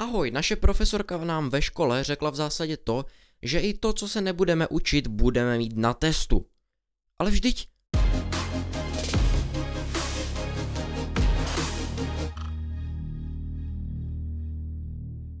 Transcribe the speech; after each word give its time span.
Ahoj, 0.00 0.30
naše 0.30 0.56
profesorka 0.56 1.18
nám 1.18 1.50
ve 1.50 1.62
škole 1.62 2.04
řekla 2.04 2.30
v 2.30 2.34
zásadě 2.34 2.76
to, 2.76 3.04
že 3.42 3.60
i 3.60 3.74
to, 3.74 3.92
co 3.92 4.08
se 4.08 4.20
nebudeme 4.20 4.68
učit, 4.68 5.06
budeme 5.06 5.58
mít 5.58 5.76
na 5.76 5.94
testu. 5.94 6.46
Ale 7.18 7.30
vždyť... 7.30 7.68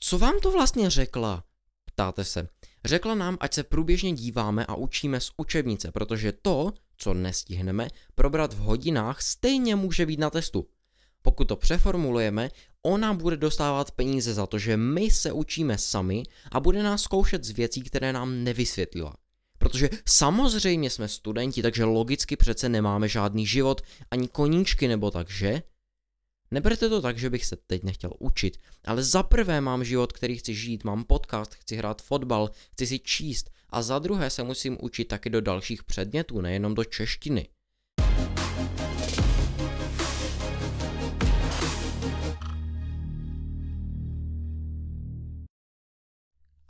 Co 0.00 0.18
vám 0.18 0.40
to 0.40 0.50
vlastně 0.50 0.90
řekla? 0.90 1.44
Ptáte 1.84 2.24
se. 2.24 2.48
Řekla 2.84 3.14
nám, 3.14 3.36
ať 3.40 3.54
se 3.54 3.62
průběžně 3.62 4.12
díváme 4.12 4.66
a 4.66 4.74
učíme 4.74 5.20
z 5.20 5.30
učebnice, 5.36 5.92
protože 5.92 6.32
to, 6.32 6.72
co 6.96 7.14
nestihneme, 7.14 7.88
probrat 8.14 8.54
v 8.54 8.58
hodinách, 8.58 9.22
stejně 9.22 9.76
může 9.76 10.06
být 10.06 10.20
na 10.20 10.30
testu. 10.30 10.66
Pokud 11.22 11.44
to 11.44 11.56
přeformulujeme, 11.56 12.50
ona 12.82 13.14
bude 13.14 13.36
dostávat 13.36 13.90
peníze 13.90 14.34
za 14.34 14.46
to, 14.46 14.58
že 14.58 14.76
my 14.76 15.10
se 15.10 15.32
učíme 15.32 15.78
sami 15.78 16.22
a 16.52 16.60
bude 16.60 16.82
nás 16.82 17.02
zkoušet 17.02 17.44
z 17.44 17.50
věcí, 17.50 17.82
které 17.82 18.12
nám 18.12 18.44
nevysvětlila. 18.44 19.16
Protože 19.58 19.88
samozřejmě 20.08 20.90
jsme 20.90 21.08
studenti, 21.08 21.62
takže 21.62 21.84
logicky 21.84 22.36
přece 22.36 22.68
nemáme 22.68 23.08
žádný 23.08 23.46
život, 23.46 23.80
ani 24.10 24.28
koníčky 24.28 24.88
nebo 24.88 25.10
tak, 25.10 25.30
že? 25.30 25.62
Neberte 26.50 26.88
to 26.88 27.02
tak, 27.02 27.18
že 27.18 27.30
bych 27.30 27.46
se 27.46 27.56
teď 27.56 27.82
nechtěl 27.82 28.12
učit, 28.18 28.58
ale 28.84 29.02
za 29.02 29.22
prvé 29.22 29.60
mám 29.60 29.84
život, 29.84 30.12
který 30.12 30.36
chci 30.36 30.54
žít, 30.54 30.84
mám 30.84 31.04
podcast, 31.04 31.54
chci 31.54 31.76
hrát 31.76 32.02
fotbal, 32.02 32.50
chci 32.72 32.86
si 32.86 32.98
číst 32.98 33.50
a 33.70 33.82
za 33.82 33.98
druhé 33.98 34.30
se 34.30 34.42
musím 34.42 34.78
učit 34.80 35.04
taky 35.04 35.30
do 35.30 35.40
dalších 35.40 35.84
předmětů, 35.84 36.40
nejenom 36.40 36.74
do 36.74 36.84
češtiny. 36.84 37.48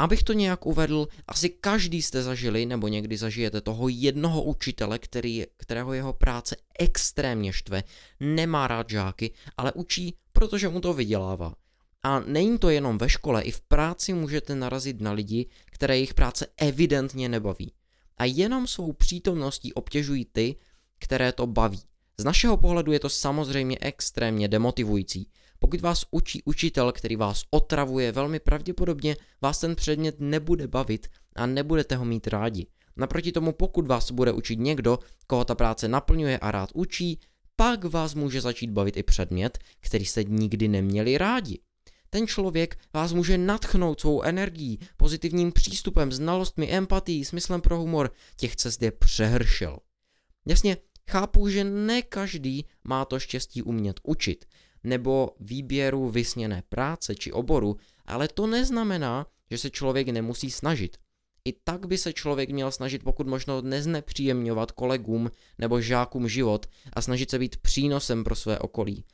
Abych 0.00 0.22
to 0.22 0.32
nějak 0.32 0.66
uvedl, 0.66 1.08
asi 1.28 1.48
každý 1.48 2.02
jste 2.02 2.22
zažili 2.22 2.66
nebo 2.66 2.88
někdy 2.88 3.16
zažijete 3.16 3.60
toho 3.60 3.88
jednoho 3.88 4.42
učitele, 4.42 4.98
který, 4.98 5.44
kterého 5.56 5.92
jeho 5.92 6.12
práce 6.12 6.56
extrémně 6.78 7.52
štve, 7.52 7.82
nemá 8.20 8.66
rád 8.66 8.90
žáky, 8.90 9.30
ale 9.56 9.72
učí, 9.72 10.14
protože 10.32 10.68
mu 10.68 10.80
to 10.80 10.92
vydělává. 10.92 11.54
A 12.02 12.20
není 12.20 12.58
to 12.58 12.70
jenom 12.70 12.98
ve 12.98 13.08
škole, 13.08 13.42
i 13.42 13.50
v 13.50 13.60
práci 13.60 14.12
můžete 14.12 14.54
narazit 14.54 15.00
na 15.00 15.12
lidi, 15.12 15.46
které 15.66 15.96
jejich 15.96 16.14
práce 16.14 16.46
evidentně 16.56 17.28
nebaví. 17.28 17.72
A 18.18 18.24
jenom 18.24 18.66
svou 18.66 18.92
přítomností 18.92 19.74
obtěžují 19.74 20.24
ty, 20.24 20.56
které 20.98 21.32
to 21.32 21.46
baví. 21.46 21.82
Z 22.20 22.24
našeho 22.24 22.56
pohledu 22.56 22.92
je 22.92 23.00
to 23.00 23.08
samozřejmě 23.08 23.78
extrémně 23.80 24.48
demotivující, 24.48 25.28
pokud 25.58 25.80
vás 25.80 26.04
učí 26.10 26.42
učitel, 26.44 26.92
který 26.92 27.16
vás 27.16 27.44
otravuje, 27.50 28.12
velmi 28.12 28.40
pravděpodobně 28.40 29.16
vás 29.42 29.60
ten 29.60 29.76
předmět 29.76 30.16
nebude 30.18 30.68
bavit 30.68 31.06
a 31.36 31.46
nebudete 31.46 31.96
ho 31.96 32.04
mít 32.04 32.26
rádi. 32.26 32.66
Naproti 32.96 33.32
tomu, 33.32 33.52
pokud 33.52 33.86
vás 33.86 34.10
bude 34.10 34.32
učit 34.32 34.58
někdo, 34.58 34.98
koho 35.26 35.44
ta 35.44 35.54
práce 35.54 35.88
naplňuje 35.88 36.38
a 36.38 36.50
rád 36.50 36.70
učí, 36.74 37.20
pak 37.56 37.84
vás 37.84 38.14
může 38.14 38.40
začít 38.40 38.70
bavit 38.70 38.96
i 38.96 39.02
předmět, 39.02 39.58
který 39.80 40.04
jste 40.04 40.24
nikdy 40.24 40.68
neměli 40.68 41.18
rádi. 41.18 41.58
Ten 42.10 42.26
člověk 42.26 42.78
vás 42.94 43.12
může 43.12 43.38
natchnout 43.38 44.00
svou 44.00 44.22
energií, 44.22 44.78
pozitivním 44.96 45.52
přístupem, 45.52 46.12
znalostmi, 46.12 46.70
empatií, 46.70 47.24
smyslem 47.24 47.60
pro 47.60 47.78
humor. 47.78 48.10
Těch 48.36 48.56
cest 48.56 48.82
je 48.82 48.90
přehršel. 48.90 49.78
Jasně, 50.46 50.76
chápu, 51.10 51.48
že 51.48 51.64
ne 51.64 52.02
každý 52.02 52.64
má 52.84 53.04
to 53.04 53.18
štěstí 53.18 53.62
umět 53.62 54.00
učit 54.02 54.44
nebo 54.84 55.30
výběru 55.40 56.08
vysněné 56.08 56.62
práce 56.68 57.14
či 57.14 57.32
oboru, 57.32 57.76
ale 58.06 58.28
to 58.28 58.46
neznamená, 58.46 59.26
že 59.50 59.58
se 59.58 59.70
člověk 59.70 60.08
nemusí 60.08 60.50
snažit. 60.50 60.96
I 61.44 61.52
tak 61.52 61.86
by 61.86 61.98
se 61.98 62.12
člověk 62.12 62.50
měl 62.50 62.70
snažit 62.70 63.02
pokud 63.02 63.26
možno 63.26 63.62
neznepříjemňovat 63.62 64.72
kolegům 64.72 65.30
nebo 65.58 65.80
žákům 65.80 66.28
život 66.28 66.66
a 66.92 67.02
snažit 67.02 67.30
se 67.30 67.38
být 67.38 67.56
přínosem 67.56 68.24
pro 68.24 68.34
své 68.34 68.58
okolí. 68.58 69.04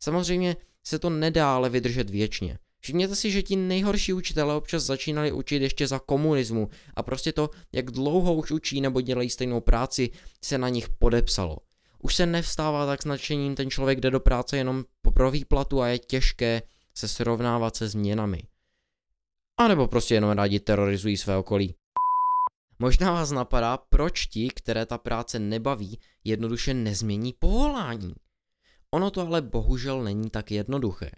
Samozřejmě 0.00 0.56
se 0.84 0.98
to 0.98 1.10
nedá 1.10 1.54
ale 1.54 1.70
vydržet 1.70 2.10
věčně. 2.10 2.58
Všimněte 2.80 3.16
si, 3.16 3.30
že 3.30 3.42
ti 3.42 3.56
nejhorší 3.56 4.12
učitelé 4.12 4.54
občas 4.54 4.82
začínali 4.82 5.32
učit 5.32 5.62
ještě 5.62 5.86
za 5.86 5.98
komunismu 5.98 6.68
a 6.94 7.02
prostě 7.02 7.32
to, 7.32 7.50
jak 7.72 7.90
dlouho 7.90 8.34
už 8.34 8.50
učí 8.50 8.80
nebo 8.80 9.00
dělají 9.00 9.30
stejnou 9.30 9.60
práci, 9.60 10.10
se 10.44 10.58
na 10.58 10.68
nich 10.68 10.88
podepsalo 10.88 11.56
už 12.06 12.14
se 12.14 12.26
nevstává 12.26 12.86
tak 12.86 13.02
s 13.02 13.04
nadšením, 13.04 13.54
ten 13.54 13.70
člověk 13.70 14.00
jde 14.00 14.10
do 14.10 14.20
práce 14.20 14.56
jenom 14.56 14.84
pro 15.14 15.30
výplatu 15.30 15.82
a 15.82 15.88
je 15.88 15.98
těžké 15.98 16.62
se 16.94 17.08
srovnávat 17.08 17.76
se 17.76 17.88
změnami. 17.88 18.42
A 19.58 19.68
nebo 19.68 19.88
prostě 19.88 20.14
jenom 20.14 20.30
rádi 20.30 20.60
terorizují 20.60 21.16
své 21.16 21.36
okolí. 21.36 21.74
Možná 22.78 23.12
vás 23.12 23.30
napadá, 23.30 23.76
proč 23.76 24.26
ti, 24.26 24.48
které 24.48 24.86
ta 24.86 24.98
práce 24.98 25.38
nebaví, 25.38 26.00
jednoduše 26.24 26.74
nezmění 26.74 27.32
povolání. 27.32 28.14
Ono 28.90 29.10
to 29.10 29.20
ale 29.20 29.42
bohužel 29.42 30.04
není 30.04 30.30
tak 30.30 30.50
jednoduché. 30.50 31.10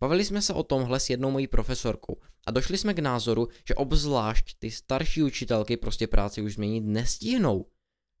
Bavili 0.00 0.24
jsme 0.24 0.42
se 0.42 0.52
o 0.52 0.62
tomhle 0.62 1.00
s 1.00 1.10
jednou 1.10 1.30
mojí 1.30 1.46
profesorkou 1.46 2.16
a 2.46 2.50
došli 2.50 2.78
jsme 2.78 2.94
k 2.94 2.98
názoru, 2.98 3.48
že 3.68 3.74
obzvlášť 3.74 4.56
ty 4.58 4.70
starší 4.70 5.22
učitelky 5.22 5.76
prostě 5.76 6.06
práci 6.06 6.42
už 6.42 6.54
změnit 6.54 6.80
nestihnou. 6.80 7.66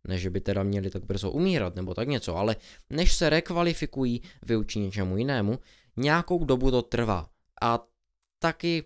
Ne, 0.08 0.18
že 0.18 0.30
by 0.30 0.40
teda 0.40 0.62
měli 0.62 0.90
tak 0.90 1.04
brzo 1.04 1.30
umírat 1.30 1.76
nebo 1.76 1.94
tak 1.94 2.08
něco, 2.08 2.36
ale 2.36 2.56
než 2.90 3.12
se 3.12 3.30
rekvalifikují, 3.30 4.22
vyučí 4.46 4.80
něčemu 4.80 5.18
jinému, 5.18 5.58
nějakou 5.96 6.44
dobu 6.44 6.70
to 6.70 6.82
trvá. 6.82 7.28
A 7.62 7.86
taky 8.38 8.84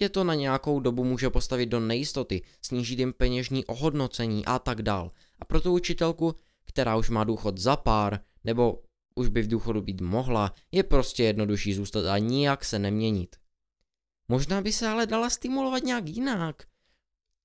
je 0.00 0.08
to 0.08 0.24
na 0.24 0.34
nějakou 0.34 0.80
dobu 0.80 1.04
může 1.04 1.30
postavit 1.30 1.66
do 1.66 1.80
nejistoty, 1.80 2.42
snížit 2.62 2.98
jim 2.98 3.12
peněžní 3.12 3.64
ohodnocení 3.64 4.46
a 4.46 4.58
tak 4.58 4.82
dál. 4.82 5.10
A 5.38 5.44
pro 5.44 5.60
tu 5.60 5.72
učitelku, 5.72 6.34
která 6.64 6.96
už 6.96 7.10
má 7.10 7.24
důchod 7.24 7.58
za 7.58 7.76
pár, 7.76 8.20
nebo 8.44 8.82
už 9.16 9.28
by 9.28 9.42
v 9.42 9.48
důchodu 9.48 9.82
být 9.82 10.00
mohla, 10.00 10.54
je 10.72 10.82
prostě 10.82 11.24
jednodušší 11.24 11.74
zůstat 11.74 12.06
a 12.06 12.18
nijak 12.18 12.64
se 12.64 12.78
neměnit. 12.78 13.36
Možná 14.28 14.60
by 14.60 14.72
se 14.72 14.88
ale 14.88 15.06
dala 15.06 15.30
stimulovat 15.30 15.82
nějak 15.82 16.08
jinak. 16.08 16.62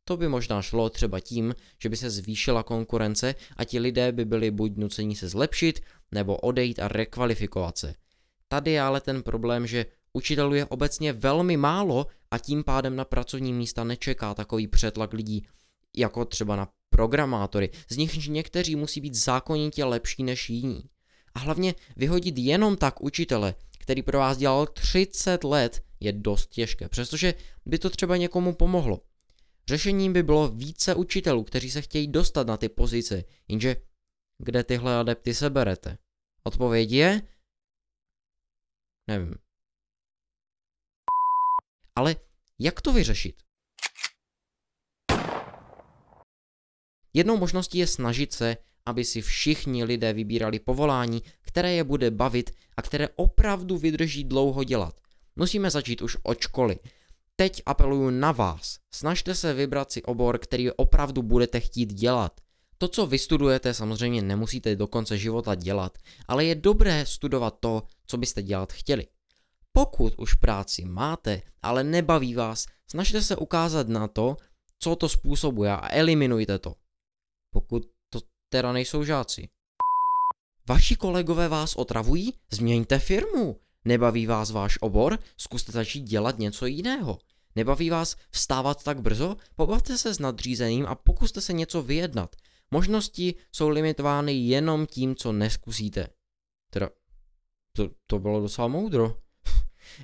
To 0.04 0.18
by 0.18 0.28
možná 0.28 0.62
šlo 0.62 0.90
třeba 0.90 1.20
tím, 1.20 1.56
že 1.82 1.90
by 1.90 1.98
se 1.98 2.10
zvýšila 2.10 2.64
konkurence 2.64 3.36
a 3.58 3.64
ti 3.64 3.80
lidé 3.80 4.12
by 4.12 4.26
byli 4.26 4.52
buď 4.52 4.78
nuceni 4.78 5.16
se 5.16 5.30
zlepšit, 5.30 5.80
nebo 6.12 6.38
odejít 6.38 6.80
a 6.80 6.88
rekvalifikovat 6.88 7.78
se. 7.78 7.96
Tady 8.48 8.72
je 8.72 8.82
ale 8.82 9.02
ten 9.02 9.24
problém, 9.24 9.68
že 9.68 9.86
učitelů 10.14 10.54
je 10.54 10.66
obecně 10.66 11.14
velmi 11.14 11.58
málo 11.58 12.08
a 12.32 12.38
tím 12.38 12.64
pádem 12.64 12.96
na 12.96 13.06
pracovní 13.06 13.54
místa 13.54 13.84
nečeká 13.84 14.34
takový 14.34 14.68
přetlak 14.68 15.14
lidí, 15.14 15.48
jako 15.98 16.26
třeba 16.26 16.56
na 16.56 16.68
programátory, 16.90 17.70
z 17.90 17.98
nich 17.98 18.28
někteří 18.28 18.76
musí 18.76 19.02
být 19.02 19.16
zákonitě 19.16 19.86
lepší 19.86 20.24
než 20.24 20.50
jiní. 20.50 20.84
A 21.36 21.40
hlavně 21.40 21.76
vyhodit 21.96 22.38
jenom 22.38 22.78
tak 22.78 23.02
učitele, 23.02 23.56
který 23.80 24.02
pro 24.02 24.20
vás 24.20 24.38
dělal 24.38 24.68
30 24.68 25.44
let, 25.44 25.84
je 26.00 26.12
dost 26.12 26.48
těžké, 26.48 26.90
přestože 26.90 27.34
by 27.66 27.80
to 27.80 27.90
třeba 27.90 28.18
někomu 28.18 28.56
pomohlo. 28.56 29.02
Řešením 29.68 30.14
by 30.14 30.24
bylo 30.24 30.50
více 30.50 30.96
učitelů, 30.96 31.44
kteří 31.44 31.72
se 31.72 31.82
chtějí 31.82 32.08
dostat 32.08 32.48
na 32.48 32.58
ty 32.58 32.70
pozice, 32.70 33.24
jenže 33.48 33.76
kde 34.38 34.64
tyhle 34.64 34.96
adepty 34.96 35.34
seberete? 35.34 35.98
Odpověď 36.44 36.92
je? 36.92 37.22
Nevím. 39.08 39.36
Ale 41.96 42.16
jak 42.60 42.82
to 42.82 42.94
vyřešit? 42.94 43.44
Jednou 47.14 47.38
možností 47.38 47.78
je 47.78 47.88
snažit 47.88 48.34
se, 48.34 48.58
aby 48.86 49.06
si 49.06 49.22
všichni 49.22 49.84
lidé 49.84 50.14
vybírali 50.14 50.60
povolání, 50.60 51.24
které 51.42 51.74
je 51.74 51.84
bude 51.84 52.12
bavit 52.12 52.52
a 52.78 52.82
které 52.82 53.10
opravdu 53.16 53.78
vydrží 53.78 54.24
dlouho 54.24 54.64
dělat. 54.64 55.02
Musíme 55.36 55.72
začít 55.72 56.02
už 56.02 56.18
od 56.24 56.40
školy 56.40 56.80
teď 57.42 57.62
apeluju 57.66 58.10
na 58.10 58.32
vás. 58.32 58.78
Snažte 58.94 59.36
se 59.36 59.54
vybrat 59.54 59.92
si 59.92 60.04
obor, 60.04 60.38
který 60.38 60.72
opravdu 60.72 61.22
budete 61.22 61.60
chtít 61.60 61.94
dělat. 61.94 62.42
To, 62.78 62.88
co 62.88 63.08
vystudujete, 63.08 63.74
samozřejmě 63.74 64.22
nemusíte 64.22 64.76
do 64.76 64.88
konce 64.88 65.18
života 65.18 65.56
dělat, 65.56 65.98
ale 66.28 66.46
je 66.46 66.56
dobré 66.56 67.06
studovat 67.06 67.58
to, 67.60 67.84
co 68.08 68.18
byste 68.18 68.44
dělat 68.44 68.74
chtěli. 68.74 69.08
Pokud 69.72 70.14
už 70.18 70.34
práci 70.34 70.86
máte, 70.86 71.42
ale 71.62 71.84
nebaví 71.84 72.36
vás, 72.36 72.66
snažte 72.88 73.22
se 73.22 73.36
ukázat 73.36 73.88
na 73.88 74.08
to, 74.08 74.38
co 74.80 74.96
to 74.96 75.10
způsobuje 75.10 75.72
a 75.72 75.94
eliminujte 75.94 76.60
to. 76.60 76.76
Pokud 77.54 77.84
teda 78.52 78.72
nejsou 78.72 79.04
žáci. 79.04 79.50
Vaši 80.70 80.96
kolegové 80.96 81.48
vás 81.48 81.76
otravují? 81.76 82.34
Změňte 82.52 83.00
firmu. 83.00 83.60
Nebaví 83.86 84.26
vás 84.26 84.52
váš 84.52 84.78
obor? 84.82 85.20
Zkuste 85.38 85.72
začít 85.72 86.02
dělat 86.02 86.40
něco 86.40 86.66
jiného. 86.66 87.20
Nebaví 87.56 87.90
vás 87.90 88.16
vstávat 88.32 88.84
tak 88.84 89.02
brzo? 89.02 89.36
Pobavte 89.56 89.98
se 89.98 90.14
s 90.14 90.20
nadřízeným 90.20 90.86
a 90.86 90.96
pokuste 90.96 91.42
se 91.42 91.54
něco 91.54 91.82
vyjednat. 91.82 92.36
Možnosti 92.72 93.36
jsou 93.52 93.70
limitovány 93.70 94.34
jenom 94.34 94.86
tím, 94.86 95.16
co 95.16 95.32
neskusíte. 95.32 96.08
Teda, 96.70 96.90
to, 97.76 97.90
to 98.08 98.20
bylo 98.20 98.42
docela 98.42 98.68
moudro. 98.68 99.18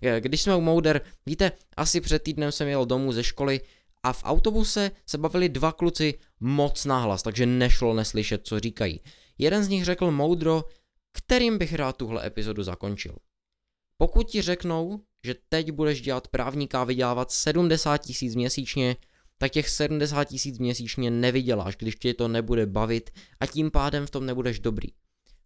Když 0.20 0.42
jsme 0.42 0.56
u 0.56 0.62
Mouder, 0.62 1.02
víte, 1.26 1.52
asi 1.78 2.02
před 2.02 2.24
týdnem 2.24 2.52
jsem 2.52 2.68
jel 2.68 2.86
domů 2.86 3.12
ze 3.12 3.24
školy 3.24 3.62
a 4.04 4.14
v 4.14 4.24
autobuse 4.24 4.92
se 5.06 5.18
bavili 5.18 5.50
dva 5.50 5.72
kluci 5.72 6.20
moc 6.40 6.86
nahlas, 6.86 7.24
takže 7.24 7.46
nešlo 7.46 7.94
neslyšet, 7.94 8.42
co 8.48 8.60
říkají. 8.60 9.02
Jeden 9.38 9.64
z 9.64 9.68
nich 9.68 9.86
řekl 9.86 10.12
moudro, 10.12 10.64
kterým 11.12 11.58
bych 11.58 11.74
rád 11.74 11.98
tuhle 11.98 12.28
epizodu 12.28 12.64
zakončil. 12.64 13.16
Pokud 13.98 14.30
ti 14.30 14.42
řeknou, 14.42 15.02
že 15.24 15.36
teď 15.50 15.72
budeš 15.72 16.02
dělat 16.02 16.28
právníka 16.28 16.82
a 16.82 16.84
vydělávat 16.84 17.32
70 17.32 17.98
tisíc 17.98 18.36
měsíčně, 18.36 18.96
tak 19.38 19.52
těch 19.52 19.70
70 19.70 20.24
tisíc 20.24 20.60
měsíčně 20.60 21.12
nevyděláš, 21.12 21.76
když 21.76 21.96
tě 21.96 22.14
to 22.14 22.28
nebude 22.28 22.66
bavit 22.66 23.10
a 23.40 23.46
tím 23.46 23.72
pádem 23.72 24.08
v 24.08 24.10
tom 24.10 24.26
nebudeš 24.26 24.60
dobrý. 24.60 24.90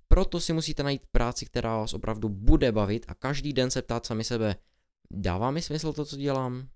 Proto 0.07 0.39
si 0.39 0.53
musíte 0.53 0.83
najít 0.83 1.01
práci, 1.11 1.45
která 1.45 1.77
vás 1.77 1.93
opravdu 1.93 2.29
bude 2.29 2.71
bavit 2.71 3.05
a 3.07 3.13
každý 3.13 3.53
den 3.53 3.71
se 3.71 3.81
ptát 3.81 4.05
sami 4.05 4.23
sebe, 4.23 4.55
dává 5.11 5.51
mi 5.51 5.61
smysl 5.61 5.93
to, 5.93 6.05
co 6.05 6.17
dělám? 6.17 6.67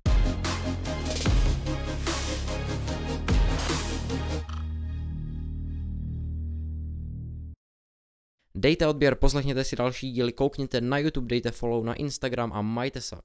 Dejte 8.57 8.87
odběr, 8.87 9.15
poslechněte 9.15 9.63
si 9.63 9.75
další 9.75 10.11
díly, 10.11 10.33
koukněte 10.33 10.81
na 10.81 10.97
YouTube, 10.97 11.27
dejte 11.27 11.51
follow 11.51 11.83
na 11.83 11.93
Instagram 11.93 12.53
a 12.53 12.61
majte 12.61 13.01
se. 13.01 13.15